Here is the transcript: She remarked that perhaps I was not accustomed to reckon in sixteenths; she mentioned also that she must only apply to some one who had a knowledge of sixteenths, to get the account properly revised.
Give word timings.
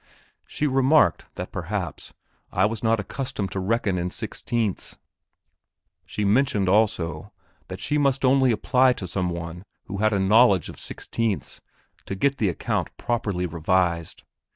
She 0.47 0.65
remarked 0.65 1.25
that 1.35 1.51
perhaps 1.51 2.11
I 2.51 2.65
was 2.65 2.81
not 2.81 2.99
accustomed 2.99 3.51
to 3.51 3.59
reckon 3.59 3.99
in 3.99 4.09
sixteenths; 4.09 4.97
she 6.07 6.25
mentioned 6.25 6.67
also 6.67 7.31
that 7.67 7.79
she 7.79 7.99
must 7.99 8.25
only 8.25 8.51
apply 8.51 8.93
to 8.93 9.05
some 9.05 9.29
one 9.29 9.63
who 9.85 9.97
had 9.97 10.11
a 10.11 10.17
knowledge 10.19 10.69
of 10.69 10.79
sixteenths, 10.79 11.61
to 12.07 12.15
get 12.15 12.39
the 12.39 12.49
account 12.49 12.89
properly 12.97 13.45
revised. 13.45 14.23